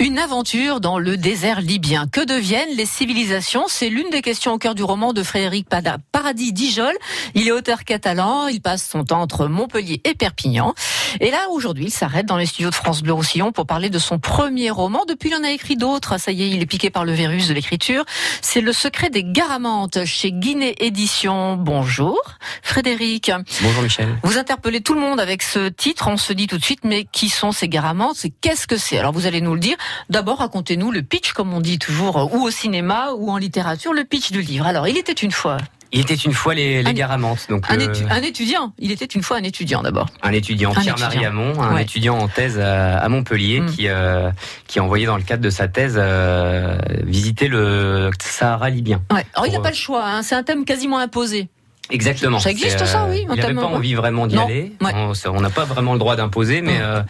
Une 0.00 0.18
aventure 0.18 0.80
dans 0.80 0.98
le 0.98 1.16
désert 1.16 1.60
libyen. 1.60 2.08
Que 2.08 2.24
deviennent 2.24 2.76
les 2.76 2.84
civilisations? 2.84 3.64
C'est 3.68 3.88
l'une 3.88 4.10
des 4.10 4.22
questions 4.22 4.52
au 4.52 4.58
cœur 4.58 4.74
du 4.74 4.82
roman 4.82 5.12
de 5.12 5.22
Frédéric 5.22 5.68
Paradis 6.12 6.52
Dijol. 6.52 6.92
Il 7.34 7.46
est 7.46 7.52
auteur 7.52 7.84
catalan, 7.84 8.48
il 8.48 8.60
passe 8.60 8.88
son 8.88 9.04
temps 9.04 9.20
entre 9.20 9.46
Montpellier 9.46 10.00
et 10.04 10.14
Perpignan. 10.14 10.74
Et 11.20 11.30
là, 11.30 11.48
aujourd'hui, 11.50 11.86
il 11.86 11.90
s'arrête 11.90 12.26
dans 12.26 12.36
les 12.36 12.46
studios 12.46 12.70
de 12.70 12.74
France 12.74 13.02
Bleu 13.02 13.12
Roussillon 13.12 13.52
pour 13.52 13.66
parler 13.66 13.90
de 13.90 13.98
son 13.98 14.18
premier 14.18 14.70
roman. 14.70 15.04
Depuis, 15.06 15.30
il 15.30 15.36
en 15.36 15.44
a 15.44 15.50
écrit 15.50 15.76
d'autres. 15.76 16.18
Ça 16.18 16.32
y 16.32 16.42
est, 16.42 16.50
il 16.50 16.60
est 16.60 16.66
piqué 16.66 16.90
par 16.90 17.04
le 17.04 17.12
virus 17.12 17.48
de 17.48 17.54
l'écriture. 17.54 18.04
C'est 18.40 18.60
Le 18.60 18.72
secret 18.72 19.10
des 19.10 19.22
Garamantes 19.22 20.04
chez 20.04 20.32
Guinée 20.32 20.74
Édition. 20.80 21.56
Bonjour, 21.56 22.20
Frédéric. 22.62 23.30
Bonjour, 23.62 23.82
Michel. 23.82 24.08
Vous 24.22 24.38
interpellez 24.38 24.80
tout 24.80 24.94
le 24.94 25.00
monde 25.00 25.20
avec 25.20 25.42
ce 25.42 25.68
titre. 25.68 26.08
On 26.08 26.16
se 26.16 26.32
dit 26.32 26.46
tout 26.46 26.58
de 26.58 26.64
suite, 26.64 26.84
mais 26.84 27.04
qui 27.04 27.28
sont 27.28 27.52
ces 27.52 27.68
Garamantes? 27.68 28.26
Qu'est-ce 28.40 28.66
que 28.66 28.76
c'est? 28.76 28.98
Alors, 28.98 29.12
vous 29.12 29.26
allez 29.26 29.40
nous 29.40 29.54
le 29.54 29.60
dire. 29.60 29.76
D'abord, 30.10 30.38
racontez-nous 30.38 30.90
le 30.90 31.02
pitch, 31.02 31.32
comme 31.32 31.52
on 31.54 31.60
dit 31.60 31.78
toujours, 31.78 32.34
ou 32.34 32.42
au 32.44 32.50
cinéma, 32.50 33.12
ou 33.16 33.30
en 33.30 33.36
littérature, 33.36 33.92
le 33.92 34.04
pitch 34.04 34.32
du 34.32 34.42
livre. 34.42 34.66
Alors, 34.66 34.88
il 34.88 34.96
était 34.96 35.12
une 35.12 35.32
fois. 35.32 35.58
Il 35.94 36.00
était 36.00 36.14
une 36.14 36.32
fois 36.32 36.54
les, 36.54 36.82
les 36.82 36.92
Garamantes. 36.92 37.46
Donc, 37.48 37.66
un, 37.68 37.78
euh, 37.78 37.92
un, 38.10 38.22
étudiant. 38.22 38.72
Il 38.78 38.90
était 38.90 39.04
une 39.04 39.22
fois 39.22 39.36
un 39.36 39.44
étudiant 39.44 39.80
d'abord. 39.80 40.08
Un 40.22 40.32
étudiant, 40.32 40.74
Pierre-Marie 40.74 41.24
Hamon, 41.24 41.62
un 41.62 41.76
étudiant 41.76 42.18
en 42.18 42.26
thèse 42.26 42.58
à, 42.58 43.08
Montpellier 43.08 43.60
mm. 43.60 43.66
qui, 43.66 43.86
euh, 43.86 44.30
qui 44.66 44.80
a 44.80 44.82
envoyé 44.84 45.06
dans 45.06 45.16
le 45.16 45.22
cadre 45.22 45.42
de 45.42 45.50
sa 45.50 45.68
thèse 45.68 45.94
euh, 45.96 46.76
visiter 47.04 47.46
le 47.46 48.10
Sahara 48.20 48.70
libyen. 48.70 49.02
Ouais. 49.12 49.24
Alors, 49.34 49.46
il 49.46 49.52
n'a 49.52 49.60
pas 49.60 49.70
le 49.70 49.76
choix, 49.76 50.04
hein. 50.04 50.22
c'est 50.24 50.34
un 50.34 50.42
thème 50.42 50.64
quasiment 50.64 50.98
imposé. 50.98 51.48
Exactement. 51.90 52.38
Ça 52.38 52.50
existe 52.50 52.84
ça, 52.84 53.06
oui. 53.08 53.26
Il 53.28 53.40
n'avait 53.40 53.54
pas 53.54 53.64
envie 53.64 53.94
vraiment 53.94 54.26
d'y 54.26 54.38
aller. 54.38 54.72
On 54.80 55.40
n'a 55.40 55.50
pas 55.50 55.64
vraiment 55.64 55.92
le 55.92 55.98
droit 55.98 56.16
d'imposer, 56.16 56.60
mais 56.60 56.78
euh, 56.80 57.02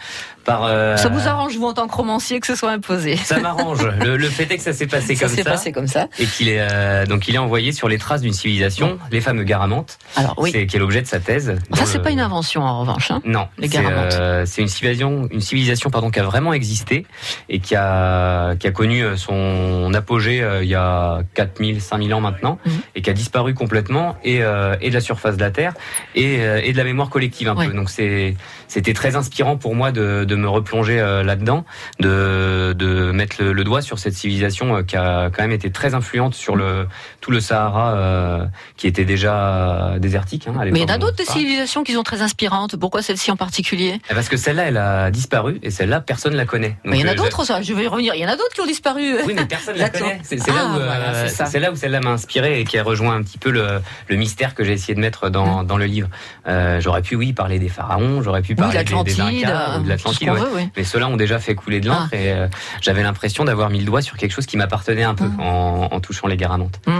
par. 0.45 0.63
Euh, 0.63 0.95
ça 0.95 1.09
vous 1.09 1.27
arrange 1.27 1.57
vous 1.57 1.65
en 1.65 1.73
tant 1.73 1.87
que 1.87 1.95
romancier 1.95 2.39
que 2.39 2.47
ce 2.47 2.55
soit 2.55 2.71
imposé? 2.71 3.17
Ça 3.25 3.39
m'arrange. 3.39 3.85
le, 4.05 4.15
le, 4.15 4.29
fait 4.29 4.49
est 4.51 4.57
que 4.57 4.63
ça 4.63 4.73
s'est 4.73 4.85
passé 4.85 5.15
ça 5.15 5.25
comme 5.25 5.35
ça. 5.35 5.43
passé 5.43 5.71
comme 5.71 5.87
ça. 5.87 6.07
Et 6.19 6.25
qu'il 6.25 6.47
est 6.47 6.59
euh, 6.59 7.05
donc 7.05 7.27
il 7.27 7.35
est 7.35 7.39
envoyé 7.39 7.71
sur 7.71 7.89
les 7.89 7.97
traces 7.97 8.21
d'une 8.21 8.33
civilisation, 8.33 8.99
les 9.11 9.21
fameux 9.21 9.43
Garamantes. 9.43 9.97
Alors 10.15 10.35
oui. 10.37 10.51
C'est 10.51 10.67
qui 10.67 10.75
est 10.75 10.79
l'objet 10.79 11.01
de 11.01 11.07
sa 11.07 11.19
thèse. 11.19 11.55
Ça 11.73 11.85
c'est 11.85 11.99
pas 11.99 12.11
une 12.11 12.19
invention 12.19 12.61
en 12.61 12.79
revanche. 12.79 13.11
Hein, 13.11 13.21
non. 13.25 13.47
Les 13.57 13.67
Garamantes. 13.67 14.13
Euh, 14.13 14.45
c'est 14.45 14.61
une 14.61 14.67
civilisation, 14.67 15.27
une 15.31 15.41
civilisation 15.41 15.89
pardon 15.89 16.11
qui 16.11 16.19
a 16.19 16.23
vraiment 16.23 16.53
existé 16.53 17.05
et 17.49 17.59
qui 17.59 17.75
a 17.75 18.55
qui 18.55 18.67
a 18.67 18.71
connu 18.71 19.03
son 19.17 19.91
apogée 19.93 20.45
il 20.61 20.67
y 20.67 20.75
a 20.75 21.19
4000, 21.33 21.81
5000 21.81 22.13
ans 22.13 22.21
maintenant 22.21 22.59
mhm. 22.65 22.73
et 22.95 23.01
qui 23.01 23.09
a 23.09 23.13
disparu 23.13 23.53
complètement 23.55 24.15
et, 24.23 24.41
et 24.81 24.89
de 24.89 24.93
la 24.93 25.01
surface 25.01 25.37
de 25.37 25.41
la 25.41 25.51
Terre 25.51 25.73
et, 26.15 26.35
et 26.35 26.71
de 26.71 26.77
la 26.77 26.83
mémoire 26.83 27.09
collective 27.09 27.47
un 27.47 27.55
peu. 27.55 27.73
Donc 27.73 27.89
c'est 27.89 28.35
c'était 28.67 28.93
très 28.93 29.15
inspirant 29.15 29.57
pour 29.57 29.75
moi 29.75 29.91
de, 29.91 30.25
de 30.25 30.35
me 30.35 30.47
replonger 30.47 30.99
euh, 30.99 31.23
là-dedans, 31.23 31.65
de, 31.99 32.73
de 32.77 33.11
mettre 33.11 33.43
le, 33.43 33.63
doigt 33.63 33.81
sur 33.81 33.99
cette 33.99 34.13
civilisation 34.13 34.77
euh, 34.77 34.83
qui 34.83 34.95
a 34.95 35.29
quand 35.29 35.41
même 35.41 35.51
été 35.51 35.71
très 35.71 35.93
influente 35.93 36.35
sur 36.35 36.55
le 36.55 36.87
tout 37.21 37.31
le 37.31 37.39
Sahara, 37.39 37.95
euh, 37.95 38.45
qui 38.77 38.87
était 38.87 39.05
déjà 39.05 39.95
désertique. 39.99 40.47
Hein, 40.47 40.53
Mais 40.71 40.79
il 40.79 40.81
y 40.81 40.91
en 40.91 40.93
a 40.93 40.97
d'autres 40.97 41.23
civilisations 41.25 41.83
qui 41.83 41.93
sont 41.93 42.03
très 42.03 42.21
inspirantes. 42.21 42.75
Pourquoi 42.75 43.01
celle-ci 43.01 43.31
en 43.31 43.35
particulier? 43.35 43.99
Eh, 44.09 44.13
Parce 44.13 44.29
que 44.29 44.37
celle-là, 44.37 44.63
elle 44.63 44.77
a 44.77 45.09
disparu 45.09 45.59
et 45.63 45.71
celle-là, 45.71 46.01
personne 46.01 46.35
la 46.35 46.45
connaît. 46.45 46.77
mais 46.83 46.99
il 46.99 47.05
y 47.05 47.09
en 47.09 47.11
a 47.11 47.15
d'autres, 47.15 47.43
ça. 47.43 47.61
Je 47.61 47.73
vais 47.73 47.85
y 47.85 47.87
revenir. 47.87 48.13
Il 48.15 48.21
y 48.21 48.25
en 48.25 48.29
a 48.29 48.35
d'autres 48.35 48.53
qui 48.53 48.61
ont 48.61 48.67
disparu. 48.67 49.15
Oui, 49.25 49.33
mais 49.35 49.45
personne 49.45 49.75
la 49.77 49.89
connaît. 49.89 50.19
C'est 50.23 50.47
là 50.47 50.65
où, 50.67 51.45
c'est 51.45 51.59
là 51.59 51.71
où 51.71 51.75
celle-là 51.75 51.99
m'a 52.01 52.11
inspiré 52.11 52.59
et 52.59 52.65
qui 52.65 52.77
a 52.77 52.83
rejoint 52.83 53.15
un 53.15 53.23
petit 53.23 53.37
peu 53.37 53.49
le, 53.49 53.79
le 54.07 54.15
mystère 54.15 54.53
que 54.53 54.63
j'ai 54.63 54.73
essayé 54.73 54.93
de 54.93 54.99
mettre 54.99 55.29
dans, 55.29 55.63
mmh. 55.63 55.67
dans 55.67 55.77
le 55.77 55.85
livre. 55.85 56.09
Euh, 56.47 56.79
j'aurais 56.79 57.01
pu, 57.01 57.15
oui, 57.15 57.33
parler 57.33 57.59
des 57.59 57.69
pharaons. 57.69 58.21
J'aurais 58.21 58.41
pu 58.41 58.54
des, 58.55 59.13
des 59.13 59.21
Incas, 59.21 59.79
de 59.79 59.89
l'Atlantide. 59.89 60.31
Mais 60.75 60.83
ceux-là 60.83 61.07
ont 61.07 61.17
déjà 61.17 61.39
fait 61.39 61.55
couler 61.55 61.79
de 61.79 61.87
l'encre 61.87 62.09
ah. 62.11 62.15
et 62.15 62.31
euh, 62.31 62.47
j'avais 62.81 63.03
l'impression 63.03 63.45
d'avoir 63.45 63.69
mis 63.69 63.79
le 63.79 63.85
doigt 63.85 64.01
sur 64.01 64.17
quelque 64.17 64.31
chose 64.31 64.45
qui 64.45 64.57
m'appartenait 64.57 65.03
un 65.03 65.15
peu 65.15 65.25
mmh. 65.25 65.39
en, 65.39 65.93
en, 65.93 65.99
touchant 65.99 66.27
les 66.27 66.37
garamantes. 66.37 66.79
Mmh. 66.87 66.91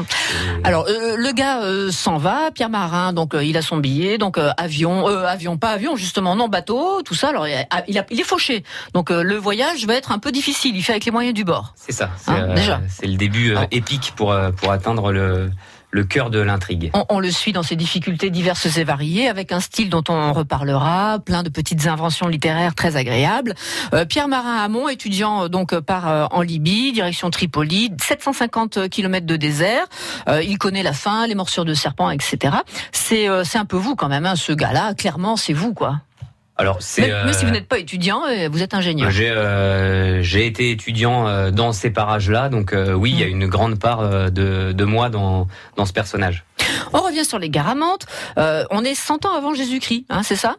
Alors 0.64 0.86
euh, 0.88 1.16
le 1.18 1.32
gars 1.34 1.64
euh, 1.64 1.92
s'en 1.92 2.18
va, 2.18 2.52
Pierre 2.54 2.70
Marin, 2.70 3.14
donc 3.14 3.36
il 3.42 3.58
a 3.58 3.62
son 3.62 3.78
billet, 3.78 4.18
donc 4.18 4.38
avion, 4.58 5.08
avion, 5.08 5.58
pas 5.58 5.72
avion 5.72 5.96
justement, 5.96 6.36
non 6.36 6.48
bateau, 6.48 7.02
tout 7.04 7.16
ça. 7.16 7.30
Alors 7.30 7.48
il, 7.48 7.98
a, 7.98 8.06
il 8.10 8.20
est 8.20 8.24
fauché, 8.24 8.64
donc 8.94 9.10
le 9.10 9.36
voyage 9.36 9.86
va 9.86 9.96
être 9.96 10.12
un 10.12 10.20
peu 10.20 10.32
difficile. 10.32 10.76
Il 10.76 10.84
fait 10.84 10.94
avec 10.94 11.06
les 11.06 11.12
moyens 11.12 11.34
du 11.34 11.44
bord. 11.44 11.74
C'est 11.76 11.92
ça. 11.92 12.10
Hein, 12.28 12.54
déjà. 12.56 12.82
C'est 12.90 13.08
le 13.08 13.18
début 13.18 13.56
épique 13.72 14.14
pour 14.16 14.36
pour 14.58 14.72
atteindre 14.72 15.12
le 15.12 15.52
le 15.92 16.04
cœur 16.04 16.30
de 16.30 16.40
l'intrigue. 16.40 16.92
On, 17.10 17.20
le 17.20 17.32
suit 17.32 17.54
dans 17.54 17.64
ses 17.64 17.76
difficultés 17.76 18.30
diverses 18.30 18.78
et 18.78 18.84
variées, 18.84 19.28
avec 19.28 19.52
un 19.52 19.60
style 19.60 19.90
dont 19.90 20.04
on 20.10 20.34
reparlera, 20.34 21.20
plein 21.20 21.44
de 21.44 21.50
petites 21.50 21.88
inventions 21.88 22.28
littéraires 22.28 22.76
très 22.76 22.96
agréables. 22.96 23.56
Euh, 23.94 24.06
Pierre 24.06 24.28
Marin 24.28 24.58
Hamon, 24.58 24.90
étudiant 24.90 25.44
euh, 25.44 25.48
donc 25.48 25.78
part 25.80 26.10
euh, 26.10 26.26
en 26.32 26.42
Libye, 26.42 26.92
direction 26.92 27.30
Tripoli, 27.30 27.92
750 28.02 28.90
km 28.90 29.26
de 29.26 29.36
désert. 29.36 29.86
il 30.44 30.58
connaît 30.58 30.84
la 30.84 30.94
faim, 30.94 31.28
les 31.28 31.36
morsures 31.36 31.66
de 31.66 31.74
serpents, 31.74 32.10
etc. 32.10 32.58
C'est 32.92 33.28
c'est 33.44 33.58
un 33.58 33.66
peu 33.66 33.78
vous 33.78 33.96
quand 33.96 34.10
même, 34.10 34.26
hein, 34.26 34.36
ce 34.36 34.52
gars-là. 34.52 34.94
Clairement, 34.94 35.38
c'est 35.38 35.54
vous 35.54 35.74
quoi. 35.74 36.02
Alors, 36.58 36.78
c'est. 36.80 37.12
Mais, 37.26 37.34
si 37.34 37.46
vous 37.46 37.52
n'êtes 37.52 37.68
pas 37.68 37.80
étudiant, 37.80 38.24
vous 38.50 38.64
êtes 38.64 38.74
ingénieur. 38.74 39.12
J'ai 39.12 39.30
euh, 39.30 40.22
j'ai 40.22 40.46
été 40.46 40.72
étudiant 40.72 41.52
dans 41.52 41.74
ces 41.74 41.90
parages-là, 41.90 42.50
donc 42.50 42.74
oui, 42.74 43.12
il 43.12 43.20
y 43.20 43.24
a 43.24 43.28
mm. 43.28 43.30
une 43.30 43.48
grande 43.48 43.80
part 43.80 44.32
de, 44.32 44.72
de 44.72 44.84
moi 44.86 45.10
dans 45.10 45.48
dans 45.76 45.86
ce 45.86 45.94
personnage. 45.94 46.46
On 46.94 47.02
revient 47.02 47.26
sur 47.26 47.40
les 47.40 47.50
Garamantes. 47.50 48.06
on 48.38 48.84
est 48.84 48.96
100 48.96 49.26
ans 49.26 49.36
avant 49.36 49.54
Jésus-Christ, 49.54 50.06
hein, 50.10 50.24
c'est 50.24 50.36
ça? 50.38 50.56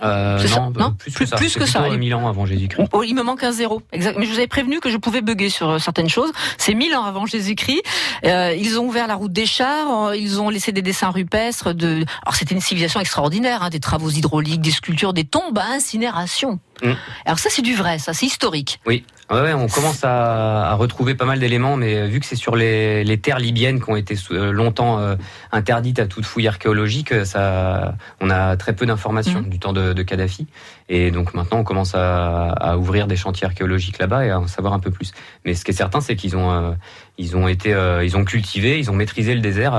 Euh, 0.00 0.42
non, 0.48 0.70
non, 0.70 0.92
plus, 0.92 1.12
que 1.12 1.26
ça. 1.26 1.36
Plus 1.36 1.54
que 1.54 1.66
ça. 1.66 1.88
1000 1.88 2.14
ans 2.14 2.26
avant 2.26 2.46
Jésus-Christ. 2.46 2.88
Oh, 2.92 3.02
il 3.02 3.14
me 3.14 3.22
manque 3.22 3.44
un 3.44 3.52
zéro. 3.52 3.82
Exact. 3.92 4.18
Mais 4.18 4.24
je 4.24 4.30
vous 4.30 4.38
avais 4.38 4.46
prévenu 4.46 4.80
que 4.80 4.90
je 4.90 4.96
pouvais 4.96 5.20
bugger 5.20 5.50
sur 5.50 5.68
euh, 5.68 5.78
certaines 5.78 6.08
choses. 6.08 6.32
C'est 6.56 6.74
1000 6.74 6.96
ans 6.96 7.04
avant 7.04 7.26
Jésus-Christ. 7.26 7.82
Euh, 8.24 8.54
ils 8.58 8.78
ont 8.78 8.86
ouvert 8.86 9.06
la 9.06 9.16
route 9.16 9.32
des 9.32 9.46
chars. 9.46 10.08
Euh, 10.08 10.16
ils 10.16 10.40
ont 10.40 10.48
laissé 10.48 10.72
des 10.72 10.82
dessins 10.82 11.10
rupestres. 11.10 11.74
De. 11.74 12.04
Alors 12.22 12.34
c'était 12.34 12.54
une 12.54 12.60
civilisation 12.60 13.00
extraordinaire. 13.00 13.62
Hein, 13.62 13.70
des 13.70 13.80
travaux 13.80 14.10
hydrauliques, 14.10 14.62
des 14.62 14.70
sculptures, 14.70 15.12
des 15.12 15.24
tombes 15.24 15.58
à 15.58 15.66
incinération. 15.74 16.58
Mm. 16.82 16.92
Alors 17.24 17.38
ça 17.38 17.50
c'est 17.50 17.62
du 17.62 17.74
vrai, 17.74 17.98
ça 17.98 18.12
c'est 18.12 18.26
historique. 18.26 18.80
Oui, 18.86 19.04
ouais, 19.30 19.52
on 19.52 19.68
commence 19.68 20.04
à, 20.04 20.70
à 20.70 20.74
retrouver 20.74 21.14
pas 21.14 21.24
mal 21.24 21.38
d'éléments, 21.38 21.76
mais 21.76 22.08
vu 22.08 22.20
que 22.20 22.26
c'est 22.26 22.36
sur 22.36 22.56
les, 22.56 23.04
les, 23.04 23.18
terres 23.18 23.38
libyennes 23.38 23.80
qui 23.82 23.90
ont 23.90 23.96
été 23.96 24.16
euh, 24.30 24.50
longtemps 24.52 24.98
euh, 24.98 25.16
interdites 25.52 25.98
à 25.98 26.06
toute 26.06 26.24
fouille 26.24 26.48
archéologique, 26.48 27.24
ça, 27.24 27.94
on 28.20 28.30
a 28.30 28.56
très 28.56 28.74
peu 28.74 28.86
d'informations 28.86 29.40
mm. 29.40 29.48
du 29.48 29.58
temps 29.58 29.72
de, 29.72 29.92
de, 29.92 30.02
Kadhafi, 30.02 30.46
et 30.88 31.10
donc 31.10 31.34
maintenant 31.34 31.58
on 31.58 31.64
commence 31.64 31.94
à, 31.94 32.48
à 32.50 32.76
ouvrir 32.76 33.06
des 33.06 33.16
chantiers 33.16 33.46
archéologiques 33.46 33.98
là-bas 33.98 34.26
et 34.26 34.30
à 34.30 34.40
en 34.40 34.46
savoir 34.46 34.72
un 34.72 34.80
peu 34.80 34.90
plus. 34.90 35.12
Mais 35.44 35.54
ce 35.54 35.64
qui 35.64 35.70
est 35.70 35.74
certain, 35.74 36.00
c'est 36.00 36.16
qu'ils 36.16 36.36
ont, 36.36 36.50
euh, 36.50 36.72
ils 37.18 37.36
ont 37.36 37.48
été, 37.48 37.70
ils 38.02 38.16
ont 38.16 38.24
cultivé, 38.24 38.78
ils 38.78 38.90
ont 38.90 38.94
maîtrisé 38.94 39.34
le 39.34 39.40
désert 39.40 39.72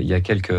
il 0.00 0.06
y 0.06 0.14
a 0.14 0.20
quelques 0.20 0.54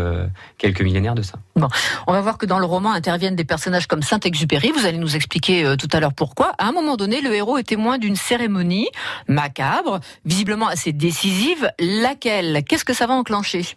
quelques 0.58 0.82
millénaires 0.82 1.14
de 1.14 1.22
ça. 1.22 1.38
Bon, 1.56 1.68
on 2.06 2.12
va 2.12 2.20
voir 2.20 2.38
que 2.38 2.46
dans 2.46 2.58
le 2.58 2.66
roman 2.66 2.92
interviennent 2.92 3.36
des 3.36 3.44
personnages 3.44 3.86
comme 3.86 4.02
Saint-Exupéry. 4.02 4.72
Vous 4.72 4.84
allez 4.84 4.98
nous 4.98 5.16
expliquer 5.16 5.67
tout 5.76 5.88
à 5.92 6.00
l'heure 6.00 6.14
pourquoi. 6.14 6.52
À 6.58 6.66
un 6.66 6.72
moment 6.72 6.96
donné, 6.96 7.20
le 7.20 7.34
héros 7.34 7.58
est 7.58 7.64
témoin 7.64 7.98
d'une 7.98 8.16
cérémonie 8.16 8.88
macabre, 9.26 10.00
visiblement 10.24 10.68
assez 10.68 10.92
décisive. 10.92 11.70
Laquelle? 11.78 12.62
Qu'est-ce 12.66 12.84
que 12.84 12.94
ça 12.94 13.06
va 13.06 13.14
enclencher? 13.14 13.76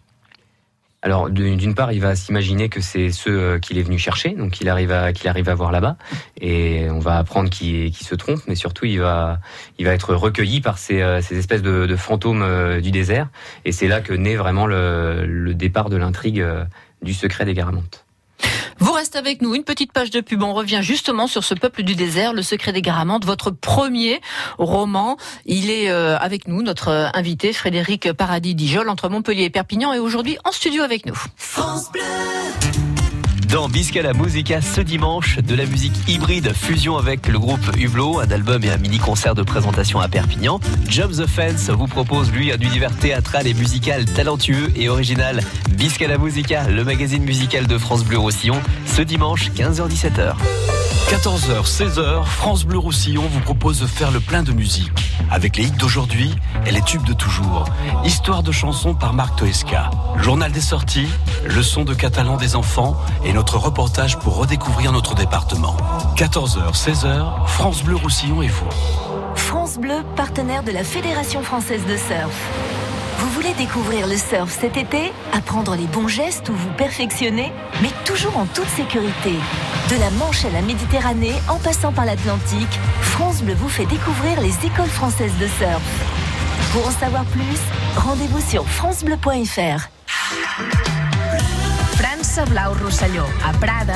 Alors, 1.04 1.30
d'une 1.30 1.74
part, 1.74 1.92
il 1.92 2.00
va 2.00 2.14
s'imaginer 2.14 2.68
que 2.68 2.80
c'est 2.80 3.10
ceux 3.10 3.36
euh, 3.36 3.58
qu'il 3.58 3.76
est 3.76 3.82
venu 3.82 3.98
chercher, 3.98 4.30
donc 4.30 4.52
qu'il 4.52 4.68
arrive 4.68 4.92
à 4.92 5.12
qu'il 5.12 5.28
arrive 5.28 5.48
à 5.48 5.54
voir 5.56 5.72
là-bas, 5.72 5.96
et 6.40 6.88
on 6.90 7.00
va 7.00 7.18
apprendre 7.18 7.50
qu'il 7.50 7.92
se 7.92 8.14
trompe, 8.14 8.38
mais 8.46 8.54
surtout 8.54 8.84
il 8.84 9.00
va 9.00 9.40
il 9.80 9.84
va 9.84 9.94
être 9.94 10.14
recueilli 10.14 10.60
par 10.60 10.78
ces, 10.78 11.02
euh, 11.02 11.20
ces 11.20 11.36
espèces 11.36 11.62
de, 11.62 11.96
fantômes 11.96 12.42
euh, 12.42 12.80
du 12.80 12.92
désert, 12.92 13.30
et 13.64 13.72
c'est 13.72 13.88
là 13.88 14.00
que 14.00 14.12
naît 14.12 14.36
vraiment 14.36 14.66
le, 14.66 15.26
le 15.26 15.54
départ 15.54 15.90
de 15.90 15.96
l'intrigue 15.96 16.46
du 17.02 17.14
secret 17.14 17.44
des 17.44 17.54
Garamantes. 17.54 18.04
Avec 19.14 19.42
nous, 19.42 19.54
une 19.54 19.64
petite 19.64 19.92
page 19.92 20.10
de 20.10 20.20
pub. 20.20 20.42
On 20.42 20.54
revient 20.54 20.80
justement 20.80 21.26
sur 21.26 21.44
ce 21.44 21.54
peuple 21.54 21.82
du 21.82 21.94
désert, 21.94 22.32
Le 22.32 22.42
secret 22.42 22.72
des 22.72 22.80
Garamantes, 22.80 23.26
votre 23.26 23.50
premier 23.50 24.20
roman. 24.58 25.18
Il 25.44 25.70
est 25.70 25.90
euh, 25.90 26.16
avec 26.18 26.48
nous, 26.48 26.62
notre 26.62 26.88
euh, 26.88 27.08
invité 27.12 27.52
Frédéric 27.52 28.12
Paradis 28.12 28.54
Dijol, 28.54 28.88
entre 28.88 29.08
Montpellier 29.10 29.44
et 29.44 29.50
Perpignan, 29.50 29.92
et 29.92 29.98
aujourd'hui 29.98 30.38
en 30.44 30.52
studio 30.52 30.82
avec 30.82 31.04
nous. 31.04 31.18
France 31.36 31.92
Bleu 31.92 32.00
dans 33.52 33.68
Bisca 33.68 34.00
la 34.00 34.14
Musica 34.14 34.62
ce 34.62 34.80
dimanche, 34.80 35.38
de 35.38 35.54
la 35.54 35.66
musique 35.66 35.92
hybride 36.08 36.54
fusion 36.54 36.96
avec 36.96 37.28
le 37.28 37.38
groupe 37.38 37.60
Hublot, 37.76 38.20
un 38.20 38.30
album 38.30 38.64
et 38.64 38.70
un 38.70 38.78
mini-concert 38.78 39.34
de 39.34 39.42
présentation 39.42 40.00
à 40.00 40.08
Perpignan. 40.08 40.58
Jump 40.88 41.12
the 41.12 41.26
Fence 41.26 41.68
vous 41.68 41.86
propose 41.86 42.32
lui 42.32 42.50
un 42.50 42.56
univers 42.56 42.96
théâtral 42.96 43.46
et 43.46 43.52
musical 43.52 44.06
talentueux 44.06 44.72
et 44.74 44.88
original. 44.88 45.42
Bisca 45.70 46.08
la 46.08 46.16
Musica, 46.16 46.66
le 46.68 46.82
magazine 46.82 47.24
musical 47.24 47.66
de 47.66 47.76
France 47.76 48.04
Bleu 48.04 48.18
Roussillon, 48.18 48.60
ce 48.86 49.02
dimanche 49.02 49.50
15h-17h. 49.50 50.81
14h, 50.92 51.64
16h, 51.64 52.24
France 52.24 52.64
Bleu 52.64 52.76
Roussillon 52.78 53.22
vous 53.26 53.40
propose 53.40 53.80
de 53.80 53.86
faire 53.86 54.10
le 54.10 54.20
plein 54.20 54.42
de 54.42 54.52
musique. 54.52 54.90
avec 55.30 55.56
les 55.56 55.64
hits 55.64 55.70
d'aujourd'hui 55.70 56.34
et 56.66 56.70
les 56.70 56.82
tubes 56.82 57.04
de 57.04 57.14
toujours. 57.14 57.64
Histoire 58.04 58.42
de 58.42 58.52
chansons 58.52 58.94
par 58.94 59.14
Marc 59.14 59.36
Toesca. 59.36 59.90
Journal 60.18 60.52
des 60.52 60.60
sorties, 60.60 61.08
leçon 61.46 61.84
de 61.84 61.94
catalan 61.94 62.36
des 62.36 62.56
enfants 62.56 62.96
et 63.24 63.32
notre 63.32 63.56
reportage 63.56 64.18
pour 64.18 64.36
redécouvrir 64.36 64.92
notre 64.92 65.14
département. 65.14 65.76
14h, 66.16 66.74
16h, 66.74 67.46
France 67.46 67.82
Bleu 67.82 67.96
Roussillon 67.96 68.42
et 68.42 68.48
vous. 68.48 68.68
France 69.34 69.78
Bleu, 69.78 70.02
partenaire 70.16 70.62
de 70.62 70.72
la 70.72 70.84
Fédération 70.84 71.42
française 71.42 71.82
de 71.88 71.96
surf. 71.96 72.50
Vous 73.18 73.30
voulez 73.30 73.54
découvrir 73.54 74.06
le 74.06 74.16
surf 74.16 74.50
cet 74.60 74.76
été 74.76 75.12
Apprendre 75.32 75.74
les 75.74 75.86
bons 75.86 76.08
gestes 76.08 76.50
ou 76.50 76.54
vous 76.54 76.72
perfectionner 76.76 77.52
Mais 77.80 77.90
toujours 78.04 78.36
en 78.36 78.46
toute 78.46 78.68
sécurité. 78.68 79.32
De 79.92 80.00
la 80.00 80.10
Manche 80.12 80.46
à 80.46 80.50
la 80.50 80.62
Méditerranée, 80.62 81.34
en 81.50 81.56
passant 81.56 81.92
par 81.92 82.06
l'Atlantique, 82.06 82.80
France 83.02 83.42
Bleu 83.42 83.52
vous 83.52 83.68
fait 83.68 83.84
découvrir 83.84 84.40
les 84.40 84.54
écoles 84.64 84.88
françaises 84.88 85.36
de 85.38 85.46
surf. 85.46 85.82
Pour 86.72 86.86
en 86.86 86.90
savoir 86.92 87.26
plus, 87.26 87.60
rendez-vous 87.94 88.40
sur 88.40 88.66
francebleu.fr. 88.66 89.90
France 91.98 92.40
Blau 92.48 92.72
Roussillon, 92.82 93.26
à 93.46 93.52
Prades. 93.58 93.92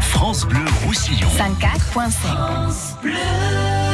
France 0.00 0.44
Bleu 0.46 0.64
Roussillon. 0.84 1.28
104.5. 1.28 3.85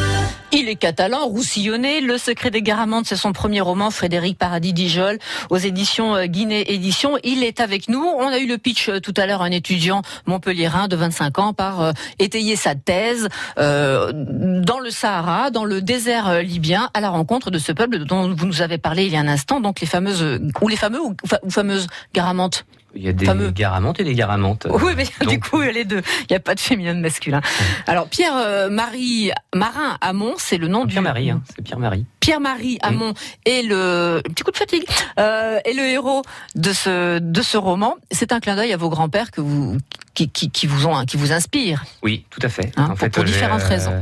Il 0.54 0.68
est 0.68 0.76
catalan, 0.76 1.24
roussillonné. 1.26 2.02
Le 2.02 2.18
secret 2.18 2.50
des 2.50 2.60
Garamantes, 2.60 3.06
c'est 3.06 3.16
son 3.16 3.32
premier 3.32 3.62
roman, 3.62 3.90
Frédéric 3.90 4.36
Paradis 4.36 4.74
Dijol, 4.74 5.18
aux 5.48 5.56
éditions 5.56 6.14
euh, 6.14 6.26
Guinée 6.26 6.74
Édition. 6.74 7.16
Il 7.24 7.42
est 7.42 7.58
avec 7.58 7.88
nous. 7.88 8.02
On 8.02 8.28
a 8.28 8.38
eu 8.38 8.46
le 8.46 8.58
pitch 8.58 8.90
euh, 8.90 9.00
tout 9.00 9.14
à 9.16 9.24
l'heure, 9.24 9.40
un 9.40 9.50
étudiant 9.50 10.02
montpelliérain 10.26 10.88
de 10.88 10.96
25 10.96 11.38
ans 11.38 11.52
par 11.54 11.80
euh, 11.80 11.92
étayer 12.18 12.56
sa 12.56 12.74
thèse 12.74 13.28
dans 13.56 14.78
le 14.78 14.90
Sahara, 14.90 15.50
dans 15.50 15.64
le 15.64 15.80
désert 15.80 16.42
libyen, 16.42 16.90
à 16.92 17.00
la 17.00 17.08
rencontre 17.08 17.50
de 17.50 17.58
ce 17.58 17.72
peuple 17.72 18.00
dont 18.00 18.34
vous 18.34 18.46
nous 18.46 18.60
avez 18.60 18.76
parlé 18.76 19.06
il 19.06 19.12
y 19.12 19.16
a 19.16 19.20
un 19.20 19.28
instant, 19.28 19.60
donc 19.60 19.80
les 19.80 19.86
fameuses, 19.86 20.40
ou 20.60 20.68
les 20.68 20.76
fameux 20.76 21.00
ou 21.00 21.14
fameuses 21.48 21.86
Garamantes. 22.12 22.66
Il 22.94 23.02
y 23.02 23.08
a 23.08 23.12
des 23.12 23.24
Fameux. 23.24 23.50
garamantes 23.50 24.00
et 24.00 24.04
des 24.04 24.14
garamantes. 24.14 24.66
Oui, 24.70 24.92
mais 24.96 25.06
du 25.26 25.40
coup, 25.40 25.60
les 25.60 25.84
deux. 25.84 26.02
Il 26.20 26.26
n'y 26.30 26.36
a 26.36 26.40
pas 26.40 26.54
de 26.54 26.60
féminin 26.60 26.94
de 26.94 27.00
masculin. 27.00 27.40
Alors, 27.86 28.08
Pierre-Marie 28.08 29.32
Marin 29.54 29.96
Hamon, 30.00 30.34
c'est 30.36 30.58
le 30.58 30.68
nom 30.68 30.84
du... 30.84 30.92
Pierre-Marie, 30.92 31.30
hein, 31.30 31.42
c'est 31.54 31.62
Pierre-Marie. 31.62 32.06
Pierre-Marie 32.20 32.78
Hamon 32.82 33.14
est 33.44 33.62
le 33.62 34.20
petit 34.22 34.42
coup 34.44 34.50
de 34.52 34.56
fatigue 34.56 34.84
euh, 35.18 35.58
est 35.64 35.72
le 35.72 35.82
héros 35.82 36.22
de 36.54 36.72
ce 36.72 37.18
de 37.18 37.42
ce 37.42 37.56
roman. 37.56 37.96
C'est 38.10 38.32
un 38.32 38.40
clin 38.40 38.56
d'œil 38.56 38.72
à 38.72 38.76
vos 38.76 38.88
grands-pères 38.88 39.30
que 39.30 39.40
vous 39.40 39.76
qui, 40.14 40.28
qui, 40.28 40.50
qui 40.50 40.66
vous 40.66 40.86
ont 40.86 41.04
qui 41.04 41.16
vous 41.16 41.32
inspirent. 41.32 41.84
Oui, 42.02 42.24
tout 42.30 42.40
à 42.42 42.48
fait. 42.48 42.72
Hein, 42.76 42.94
pour- 43.12 43.24
différentes 43.24 43.62
raisons. 43.62 43.92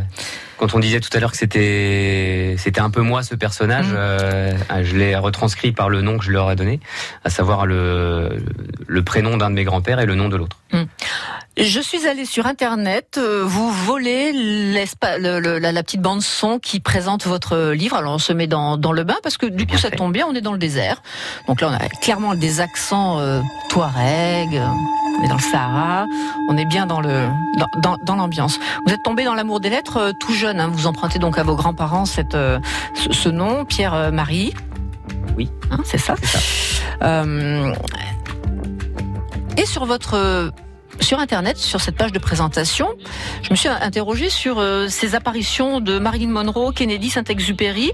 Quand 0.58 0.74
on 0.74 0.78
disait 0.78 1.00
tout 1.00 1.08
à 1.16 1.20
l'heure 1.20 1.30
que 1.30 1.38
c'était 1.38 2.54
c'était 2.58 2.80
un 2.82 2.90
peu 2.90 3.00
moi 3.00 3.22
ce 3.22 3.34
personnage, 3.34 3.86
Mm. 3.86 3.96
euh, 3.96 4.52
je 4.82 4.94
l'ai 4.96 5.16
retranscrit 5.16 5.72
par 5.72 5.88
le 5.88 6.02
nom 6.02 6.18
que 6.18 6.24
je 6.24 6.32
leur 6.32 6.50
ai 6.50 6.56
donné, 6.56 6.80
à 7.24 7.30
savoir 7.30 7.64
le 7.64 8.44
le 8.86 9.02
prénom 9.02 9.38
d'un 9.38 9.48
de 9.48 9.54
mes 9.54 9.64
grands-pères 9.64 10.00
et 10.00 10.06
le 10.06 10.14
nom 10.16 10.28
de 10.28 10.36
l'autre. 10.36 10.58
Je 11.56 11.80
suis 11.80 12.06
allée 12.06 12.24
sur 12.26 12.46
internet. 12.46 13.16
euh, 13.18 13.42
Vous 13.44 13.70
volez 13.70 14.32
l'espa- 14.32 15.18
le- 15.18 15.40
le- 15.40 15.58
la, 15.58 15.72
la 15.72 15.82
petite 15.82 16.00
bande 16.00 16.22
son 16.22 16.58
qui 16.58 16.80
présente 16.80 17.26
votre 17.26 17.72
livre. 17.72 17.96
Alors 17.96 18.14
on 18.14 18.18
se 18.18 18.32
met 18.32 18.46
dans, 18.46 18.76
dans 18.76 18.92
le 18.92 19.04
bain 19.04 19.16
parce 19.22 19.36
que 19.38 19.46
du 19.46 19.66
coup 19.66 19.76
ça 19.78 19.90
tombe 19.90 20.12
bien. 20.12 20.26
On 20.28 20.34
est 20.34 20.40
dans 20.42 20.52
le 20.52 20.58
désert. 20.58 21.02
Donc 21.48 21.60
là 21.62 21.68
on 21.70 21.72
a 21.74 21.88
clairement 22.00 22.34
des 22.34 22.60
accents 22.60 23.18
euh, 23.18 23.40
touareg. 23.68 24.60
On 25.20 25.24
est 25.24 25.28
dans 25.28 25.36
le 25.36 25.42
Sahara. 25.42 26.06
On 26.48 26.56
est 26.56 26.64
bien 26.64 26.86
dans 26.86 27.00
le 27.00 27.28
dans, 27.82 27.96
dans, 28.02 28.16
l'ambiance. 28.16 28.58
Vous 28.86 28.92
êtes 28.92 29.02
tombé 29.02 29.24
dans 29.24 29.34
l'amour 29.34 29.60
des 29.60 29.70
lettres 29.70 29.98
euh, 29.98 30.12
tout 30.18 30.32
jeune. 30.32 30.60
hein. 30.60 30.70
Vous 30.72 30.86
empruntez 30.86 31.18
donc 31.18 31.38
à 31.38 31.42
vos 31.42 31.54
grands-parents 31.56 32.06
cette 32.06 32.34
euh, 32.34 32.58
ce, 32.94 33.12
ce 33.12 33.28
nom, 33.28 33.64
Pierre 33.64 33.94
euh, 33.94 34.10
Marie. 34.10 34.54
Oui. 35.36 35.50
Hein, 35.70 35.80
c'est 35.84 35.98
ça. 35.98 36.14
Et 39.56 39.66
sur 39.66 39.84
votre 39.84 40.52
sur 41.00 41.18
internet, 41.18 41.56
sur 41.56 41.80
cette 41.80 41.96
page 41.96 42.12
de 42.12 42.18
présentation, 42.18 42.88
je 43.42 43.50
me 43.50 43.56
suis 43.56 43.68
interrogée 43.68 44.30
sur 44.30 44.58
euh, 44.58 44.88
ces 44.88 45.14
apparitions 45.14 45.80
de 45.80 45.98
Marilyn 45.98 46.28
Monroe, 46.28 46.72
Kennedy, 46.72 47.10
Saint-Exupéry 47.10 47.92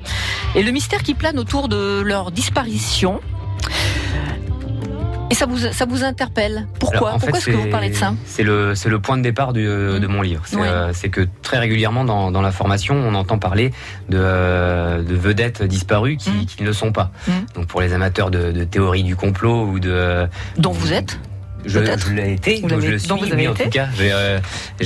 et 0.55 0.62
le 0.62 0.70
mystère 0.73 1.02
qui 1.02 1.14
plane 1.14 1.38
autour 1.38 1.69
de 1.69 2.02
leur 2.05 2.31
disparition. 2.31 3.20
Et 5.36 5.38
ça 5.38 5.44
vous 5.44 5.58
ça 5.58 5.84
vous 5.84 6.02
interpelle 6.02 6.66
Pourquoi 6.80 7.08
Alors, 7.08 7.20
Pourquoi 7.20 7.38
est-ce 7.38 7.46
que 7.50 7.56
vous 7.56 7.68
parlez 7.68 7.90
de 7.90 7.94
ça 7.94 8.14
C'est 8.24 8.42
le 8.42 8.98
point 8.98 9.18
de 9.18 9.22
départ 9.22 9.52
du, 9.52 9.64
de 9.64 10.06
mon 10.06 10.22
livre. 10.22 10.42
C'est 10.46 10.56
euh, 10.58 10.94
c'est 10.94 11.10
que 11.10 11.28
très 11.42 11.58
régulièrement 11.58 12.06
dans, 12.06 12.30
dans 12.30 12.40
la 12.40 12.52
formation, 12.52 12.94
on 12.94 13.14
entend 13.14 13.36
parler 13.38 13.70
de, 14.08 14.16
euh, 14.18 15.02
de 15.02 15.14
vedettes 15.14 15.62
disparues 15.62 16.16
qui, 16.16 16.30
Mm. 16.30 16.46
qui 16.46 16.62
ne 16.62 16.68
le 16.68 16.72
sont 16.72 16.90
pas. 16.90 17.10
Mm. 17.28 17.32
Donc 17.54 17.66
pour 17.66 17.82
les 17.82 17.92
amateurs 17.92 18.30
de, 18.30 18.50
de 18.50 18.64
théorie 18.64 19.02
du 19.02 19.14
complot 19.14 19.66
ou 19.66 19.78
de 19.78 20.26
dont 20.56 20.72
vous 20.72 20.94
êtes 20.94 21.18
je, 21.66 21.80
je 21.84 22.12
l'ai 22.12 22.32
été, 22.32 22.60
Vous 22.62 22.68
donc 22.68 22.80
je 22.80 22.90
le 22.92 22.98
suis. 22.98 23.08
vous 23.08 23.18
oui, 23.34 23.48
en 23.48 23.54
tout 23.54 23.68
cas, 23.70 23.88
j'ai 23.96 24.12
euh, 24.12 24.38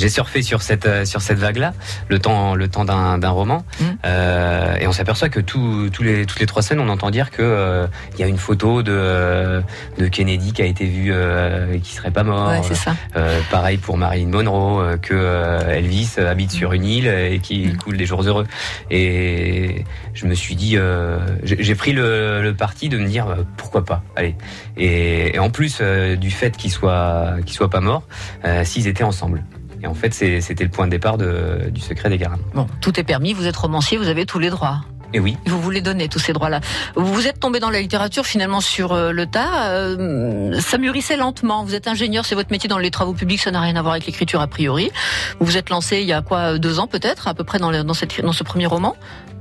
surfé 0.09 0.43
sur 0.43 0.63
cette 0.63 0.87
euh, 0.87 1.05
sur 1.05 1.23
cette 1.23 1.39
vague-là, 1.39 1.75
le 2.09 2.19
temps 2.19 2.55
le 2.55 2.69
temps 2.69 2.85
d'un 2.85 3.19
d'un 3.19 3.31
roman, 3.31 3.65
Mm. 3.81 3.85
Euh, 4.07 4.77
et 4.81 4.87
on 4.87 4.93
s'aperçoit 4.93 5.29
que 5.29 5.41
tout- 5.41 5.91
tous 5.93 6.03
les 6.03 6.25
toutes 6.27 6.41
les 6.41 6.47
trois 6.47 6.63
scènes, 6.63 6.81
on 6.81 6.89
entend 6.89 7.11
dire 7.11 7.31
que 7.31 7.43
euh, 7.43 7.87
il 8.15 8.21
y 8.21 8.23
a 8.23 8.27
une 8.27 8.39
photo 8.39 8.83
de 8.83 8.93
euh, 8.93 9.61
de 9.99 10.07
Kennedy 10.09 10.53
qui 10.53 10.63
a 10.63 10.65
été 10.67 10.87
vue 10.87 11.11
euh, 11.13 11.75
et 11.75 11.81
qui 11.81 11.95
serait 11.95 12.11
pas 12.11 12.23
mort. 12.23 12.49
Ouais, 12.51 12.61
c'est 12.63 12.75
ça. 12.75 12.95
Euh, 13.17 13.41
pareil 13.51 13.77
pour 13.77 13.97
Marilyn 13.99 14.29
Monroe, 14.29 14.97
que 15.01 15.13
euh, 15.15 15.75
Elvis 15.77 16.15
habite 16.19 16.51
sur 16.51 16.73
une 16.73 16.85
île 16.85 17.07
et 17.07 17.39
qui 17.41 17.67
Mm. 17.67 17.77
coule 17.77 17.97
des 17.99 18.07
jours 18.07 18.23
heureux. 18.23 18.47
Et 18.91 19.85
je 20.15 20.27
me 20.27 20.35
suis 20.35 20.55
dit, 20.57 20.77
euh, 20.77 21.19
j'ai 21.43 21.75
pris 21.75 21.93
le, 21.93 22.43
le 22.43 22.55
parti 22.55 22.89
de 22.89 22.99
me 22.99 23.07
dire 23.07 23.27
euh, 23.29 23.37
pourquoi 23.57 23.85
pas. 23.85 24.03
Allez. 24.17 24.35
Et, 24.77 25.35
et 25.37 25.39
en 25.39 25.51
plus 25.51 25.79
euh, 25.81 26.17
du 26.17 26.31
fait 26.31 26.57
qu'ils 26.71 26.79
soient 26.79 27.35
qu'ils 27.45 27.55
soient 27.57 27.71
pas 27.71 27.81
morts, 27.81 28.05
euh, 28.45 28.65
s'ils 28.65 28.87
étaient 28.87 29.05
ensemble. 29.05 29.45
Et 29.83 29.87
en 29.87 29.95
fait, 29.95 30.13
c'était 30.13 30.65
le 30.65 30.71
point 30.71 30.87
de 30.87 30.91
départ 30.91 31.17
de, 31.17 31.71
du 31.71 31.81
secret 31.81 32.11
des 32.11 32.19
Garins. 32.19 32.39
Bon, 32.55 32.67
tout 32.81 32.99
est 33.01 33.03
permis. 33.05 33.33
Vous 33.33 33.47
êtes 33.47 33.57
romancier, 33.57 33.97
vous 33.99 34.09
avez 34.09 34.27
tous 34.27 34.39
les 34.39 34.51
droits. 34.51 34.81
Et 35.13 35.19
oui, 35.19 35.37
vous 35.47 35.61
voulez 35.61 35.81
donner 35.81 36.07
tous 36.09 36.21
ces 36.21 36.33
droits-là. 36.33 36.61
Vous 36.95 37.27
êtes 37.27 37.41
tombé 37.41 37.59
dans 37.59 37.71
la 37.71 37.81
littérature 37.81 38.25
finalement 38.27 38.61
sur 38.61 38.93
euh, 38.93 39.11
le 39.11 39.27
tas. 39.27 39.71
euh, 39.71 40.61
ça 40.61 40.79
mûrissait 40.79 41.17
lentement. 41.17 41.65
Vous 41.65 41.75
êtes 41.75 41.89
ingénieur, 41.89 42.25
c'est 42.25 42.37
votre 42.37 42.53
métier 42.53 42.69
dans 42.69 42.79
les 42.79 42.91
travaux 42.93 43.15
publics, 43.15 43.41
ça 43.41 43.51
n'a 43.51 43.61
rien 43.61 43.75
à 43.75 43.83
voir 43.83 43.95
avec 43.95 44.07
l'écriture 44.07 44.41
a 44.41 44.47
priori. 44.47 44.93
Vous 45.41 45.47
vous 45.47 45.57
êtes 45.57 45.71
lancé 45.71 46.01
il 46.01 46.07
y 46.07 46.13
a 46.13 46.23
quoi 46.23 46.59
deux 46.59 46.79
ans 46.79 46.87
peut-être, 46.87 47.27
à 47.27 47.35
peu 47.35 47.43
près 47.43 47.59
dans, 47.59 47.71
le- 47.73 47.83
dans, 47.83 47.95
cette, 47.95 48.21
dans 48.21 48.33
ce 48.33 48.45
premier 48.45 48.67
roman, 48.67 48.95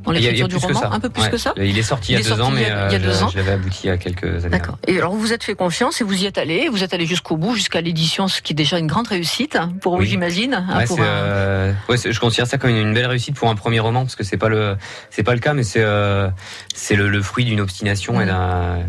dans 0.03 0.11
l'écriture 0.11 0.47
du 0.47 0.55
roman, 0.57 0.91
un 0.91 0.99
peu 0.99 1.09
plus 1.09 1.23
Ouais. 1.23 1.29
que 1.29 1.37
ça. 1.37 1.53
Il 1.57 1.77
est 1.77 1.83
sorti 1.83 2.11
il 2.11 2.13
y 2.13 2.17
a 2.17 2.19
est 2.19 2.23
deux 2.23 2.29
sorti 2.29 2.41
ans, 2.43 2.51
mais 2.51 2.65
a- 2.65 2.87
il 2.87 2.91
y 2.93 2.95
a 2.95 2.99
euh, 2.99 2.99
deux 2.99 3.13
je, 3.31 3.37
l'avais 3.37 3.51
abouti 3.51 3.81
il 3.83 3.87
y 3.87 3.89
a 3.89 3.97
quelques 3.97 4.23
années. 4.23 4.49
D'accord. 4.49 4.77
Et 4.87 4.97
alors 4.97 5.11
vous 5.13 5.19
vous 5.19 5.33
êtes 5.33 5.43
fait 5.43 5.55
confiance 5.55 6.01
et 6.01 6.03
vous 6.03 6.23
y 6.23 6.25
êtes 6.25 6.37
allé. 6.37 6.69
Vous 6.69 6.83
êtes 6.83 6.93
allé 6.93 7.05
jusqu'au 7.05 7.37
bout, 7.37 7.55
jusqu'à 7.55 7.81
l'édition, 7.81 8.27
ce 8.27 8.41
qui 8.41 8.53
est 8.53 8.55
déjà 8.55 8.79
une 8.79 8.87
grande 8.87 9.07
réussite 9.07 9.57
pour 9.81 9.93
vous, 9.95 10.01
Oui. 10.01 10.07
j'imagine. 10.07 10.53
hein, 10.53 10.77
Ouais, 10.77 10.85
un- 10.91 11.03
euh, 11.03 11.73
ouais, 11.89 11.97
je 11.97 12.19
considère 12.19 12.47
ça 12.47 12.57
comme 12.57 12.69
une, 12.71 12.93
belle 12.93 13.07
réussite 13.07 13.35
pour 13.35 13.49
un 13.49 13.55
premier 13.55 13.79
roman 13.79 14.01
parce 14.01 14.15
que 14.15 14.23
c'est 14.23 14.37
pas 14.37 14.49
le 14.49 14.75
c'est 15.09 15.23
pas 15.23 15.33
le 15.33 15.39
cas 15.39 15.53
mais 15.53 15.63
c'est 15.63 15.81
euh, 15.83 16.29
c'est 16.73 16.95
le, 16.95 17.09
le 17.09 17.21
fruit 17.21 17.45
d'une 17.45 17.59
obstination 17.61 18.19
et, 18.21 18.27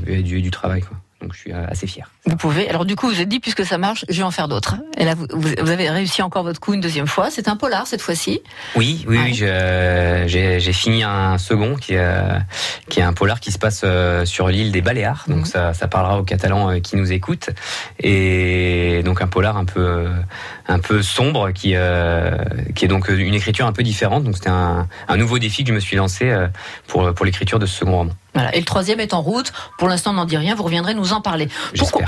et 0.07 0.23
du, 0.23 0.40
du 0.43 0.50
travail 0.50 0.81
quoi. 0.83 0.97
Donc 1.30 1.37
je 1.37 1.42
suis 1.42 1.52
euh, 1.52 1.64
assez 1.68 1.87
fier. 1.87 2.10
Vous 2.26 2.34
pouvez. 2.34 2.68
Alors 2.68 2.84
du 2.84 2.96
coup, 2.96 3.06
vous 3.08 3.20
êtes 3.20 3.28
dit, 3.28 3.38
puisque 3.38 3.64
ça 3.64 3.78
marche, 3.78 4.04
je 4.08 4.16
vais 4.16 4.25
en 4.25 4.32
faire 4.32 4.49
d'autres. 4.49 4.75
Et 4.99 5.04
là, 5.04 5.14
vous, 5.14 5.70
avez 5.70 5.88
réussi 5.88 6.22
encore 6.22 6.42
votre 6.42 6.58
coup 6.58 6.75
une 6.75 6.80
deuxième 6.80 7.06
fois. 7.06 7.30
C'est 7.30 7.46
un 7.46 7.54
polar 7.54 7.87
cette 7.87 8.02
fois-ci. 8.02 8.42
Oui, 8.75 9.04
oui, 9.06 9.16
oui 9.26 9.34
j'ai, 9.34 10.72
fini 10.72 11.04
un 11.04 11.38
second 11.38 11.76
qui 11.76 11.94
est, 11.94 12.00
euh, 12.00 12.37
qui 12.88 12.99
est 12.99 13.04
un 13.04 13.12
polar 13.12 13.38
qui 13.38 13.52
se 13.52 13.58
passe 13.60 13.82
euh, 13.84 14.25
sur 14.25 14.49
l'île 14.49 14.72
des 14.72 14.80
Baléares. 14.80 15.26
Donc 15.28 15.38
Mhm. 15.38 15.44
ça, 15.44 15.72
ça 15.72 15.87
parlera 15.87 16.18
aux 16.18 16.25
Catalans 16.25 16.68
euh, 16.68 16.80
qui 16.80 16.96
nous 16.96 17.12
écoutent. 17.12 17.50
Et 18.00 19.02
donc 19.04 19.22
un 19.22 19.28
polar 19.28 19.56
un 19.56 19.64
peu, 19.64 20.08
un 20.66 20.80
peu 20.80 21.02
sombre 21.02 21.52
qui, 21.52 21.76
qui 22.75 22.84
est 22.84 22.88
donc 22.88 23.08
une 23.08 23.34
écriture 23.34 23.66
un 23.66 23.72
peu 23.72 23.84
différente. 23.84 24.25
Donc 24.25 24.34
c'était 24.34 24.50
un, 24.50 24.88
un 25.06 25.16
nouveau 25.16 25.38
défi 25.38 25.62
que 25.62 25.68
je 25.68 25.75
me 25.75 25.80
suis 25.80 25.96
lancé 25.96 26.34
pour, 26.88 27.14
pour 27.14 27.25
l'écriture 27.25 27.60
de 27.60 27.66
ce 27.66 27.76
second 27.76 27.99
roman. 27.99 28.12
Voilà. 28.34 28.54
Et 28.54 28.58
le 28.58 28.64
troisième 28.64 29.00
est 29.00 29.14
en 29.14 29.22
route. 29.22 29.52
Pour 29.78 29.88
l'instant, 29.88 30.10
on 30.10 30.14
n'en 30.14 30.25
dit 30.25 30.37
rien. 30.37 30.54
Vous 30.54 30.62
reviendrez 30.62 30.94
nous 30.94 31.12
en 31.12 31.20
parler. 31.20 31.49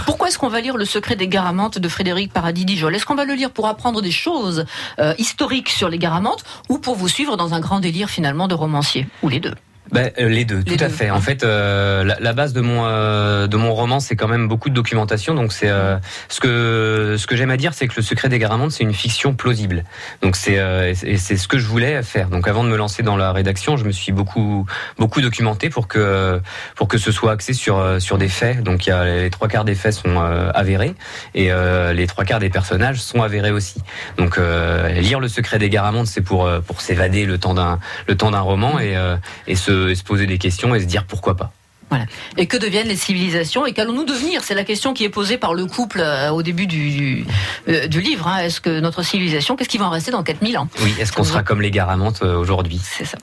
Pourquoi, 0.06 0.28
est-ce 0.28 0.38
qu'on 0.38 0.48
va 0.48 0.60
lire 0.60 0.76
Le 0.76 0.84
secret 0.84 1.16
des 1.16 1.28
Garamantes 1.28 1.78
de 1.78 1.88
Frédéric 1.88 2.32
Paradis 2.32 2.64
Dijol 2.64 2.94
Est-ce 2.94 3.06
qu'on 3.06 3.14
va 3.14 3.24
le 3.24 3.34
lire 3.34 3.50
pour 3.50 3.66
apprendre 3.68 4.02
des 4.02 4.10
choses 4.10 4.64
euh, 4.98 5.14
historiques 5.18 5.68
sur 5.68 5.88
les 5.88 5.98
Garamantes 5.98 6.44
ou 6.68 6.78
pour 6.78 6.94
vous 6.94 7.08
suivre 7.08 7.36
dans 7.36 7.54
un 7.54 7.60
grand 7.60 7.80
délire 7.80 8.10
finalement 8.10 8.48
de 8.48 8.54
romancier? 8.54 9.06
Ou 9.22 9.28
les 9.28 9.40
deux 9.40 9.54
Ben, 9.92 10.10
les 10.16 10.46
deux, 10.46 10.62
Les 10.66 10.76
tout 10.76 10.82
à 10.82 10.88
fait. 10.88 11.10
En 11.10 11.20
fait, 11.20 11.44
euh, 11.44 12.02
la, 12.02 12.18
la 12.18 12.32
base 12.32 12.54
de 12.54 12.62
mon 12.62 12.86
euh, 12.86 13.46
de 13.46 13.56
mon 13.58 13.74
roman, 13.74 14.00
c'est 14.00 14.16
quand 14.16 14.26
même 14.26 14.48
beaucoup 14.48 14.70
de 14.70 14.74
documentation. 14.74 15.34
Donc, 15.34 15.52
c'est 15.52 15.68
euh, 15.68 15.98
ce 16.30 16.40
que 16.40 17.16
ce 17.18 17.26
que 17.26 17.36
j'aime 17.36 17.50
à 17.50 17.58
dire, 17.58 17.74
c'est 17.74 17.88
que 17.88 17.94
le 17.96 18.02
secret 18.02 18.30
des 18.30 18.38
Garamantes, 18.38 18.72
c'est 18.72 18.84
une 18.84 18.94
fiction 18.94 19.34
plausible. 19.34 19.84
Donc, 20.22 20.36
c'est 20.36 20.58
euh, 20.58 20.94
et 21.02 21.18
c'est 21.18 21.36
ce 21.36 21.46
que 21.46 21.58
je 21.58 21.66
voulais 21.66 22.02
faire. 22.02 22.28
Donc, 22.30 22.48
avant 22.48 22.64
de 22.64 22.70
me 22.70 22.76
lancer 22.76 23.02
dans 23.02 23.18
la 23.18 23.32
rédaction, 23.32 23.76
je 23.76 23.84
me 23.84 23.92
suis 23.92 24.12
beaucoup 24.12 24.64
beaucoup 24.98 25.20
documenté 25.20 25.68
pour 25.68 25.88
que 25.88 26.40
pour 26.74 26.88
que 26.88 26.96
ce 26.96 27.12
soit 27.12 27.32
axé 27.32 27.52
sur 27.52 27.78
euh, 27.78 27.98
sur 27.98 28.16
des 28.16 28.28
faits. 28.28 28.62
Donc, 28.62 28.86
il 28.86 28.90
y 28.90 28.92
a 28.92 29.04
les 29.04 29.30
trois 29.30 29.48
quarts 29.48 29.66
des 29.66 29.74
faits 29.74 29.92
sont 29.92 30.16
euh, 30.16 30.50
avérés 30.54 30.94
et 31.34 31.52
euh, 31.52 31.92
les 31.92 32.06
trois 32.06 32.24
quarts 32.24 32.40
des 32.40 32.50
personnages 32.50 32.98
sont 32.98 33.22
avérés 33.22 33.50
aussi. 33.50 33.82
Donc, 34.16 34.38
euh, 34.38 34.88
lire 34.88 35.20
le 35.20 35.28
secret 35.28 35.58
des 35.58 35.68
Garamantes, 35.68 36.06
c'est 36.06 36.22
pour 36.22 36.50
pour 36.66 36.80
s'évader 36.80 37.26
le 37.26 37.36
temps 37.36 37.52
d'un 37.52 37.78
le 38.08 38.16
temps 38.16 38.30
d'un 38.30 38.40
roman 38.40 38.78
et 38.78 38.96
euh, 38.96 39.16
et 39.46 39.54
se, 39.54 39.81
et 39.90 39.94
se 39.94 40.02
poser 40.04 40.26
des 40.26 40.38
questions 40.38 40.74
et 40.74 40.80
se 40.80 40.86
dire 40.86 41.04
pourquoi 41.04 41.36
pas. 41.36 41.52
Et 42.38 42.46
que 42.46 42.56
deviennent 42.56 42.88
les 42.88 42.96
civilisations 42.96 43.66
et 43.66 43.74
qu'allons-nous 43.74 44.06
devenir? 44.06 44.44
C'est 44.44 44.54
la 44.54 44.64
question 44.64 44.94
qui 44.94 45.04
est 45.04 45.10
posée 45.10 45.36
par 45.36 45.52
le 45.52 45.66
couple 45.66 46.00
euh, 46.00 46.30
au 46.30 46.42
début 46.42 46.66
du, 46.66 46.88
du, 46.90 47.26
euh, 47.68 47.86
du 47.86 48.00
livre. 48.00 48.28
hein. 48.28 48.38
Est-ce 48.38 48.62
que 48.62 48.80
notre 48.80 49.02
civilisation, 49.02 49.56
qu'est-ce 49.56 49.68
qui 49.68 49.76
va 49.76 49.84
en 49.88 49.90
rester 49.90 50.10
dans 50.10 50.22
4000 50.22 50.56
ans? 50.56 50.68
Oui, 50.82 50.94
est-ce 50.98 51.12
qu'on 51.12 51.22
sera 51.22 51.42
comme 51.42 51.60
les 51.60 51.70
Garamantes 51.70 52.22
euh, 52.22 52.38
aujourd'hui? 52.38 52.80
C'est 52.82 53.04
ça. 53.04 53.18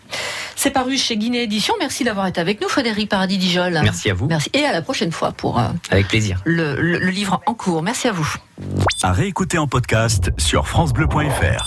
C'est 0.55 0.69
paru 0.69 0.99
chez 0.99 1.17
Guinée 1.17 1.41
Édition. 1.41 1.73
Merci 1.79 2.03
d'avoir 2.03 2.27
été 2.27 2.39
avec 2.39 2.61
nous, 2.61 2.69
Frédéric 2.69 3.09
Paradis-Dijol. 3.09 3.73
Merci 3.81 4.11
à 4.11 4.13
vous, 4.13 4.27
Merci. 4.27 4.51
Et 4.53 4.63
à 4.63 4.71
la 4.71 4.83
prochaine 4.83 5.11
fois 5.11 5.31
pour 5.31 5.57
euh, 5.59 5.63
avec 5.89 6.07
plaisir. 6.07 6.39
le, 6.45 6.75
le- 6.79 6.99
le 6.99 7.09
livre 7.09 7.41
en 7.47 7.55
cours. 7.55 7.81
Merci 7.81 8.07
à 8.07 8.11
vous. 8.11 8.35
À 9.01 9.13
réécouter 9.13 9.57
en 9.57 9.65
podcast 9.65 10.29
sur 10.37 10.67
FranceBleu.fr. 10.67 11.57